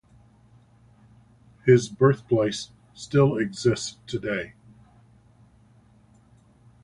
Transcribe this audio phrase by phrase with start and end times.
[1.63, 4.55] His birthplace still exists today.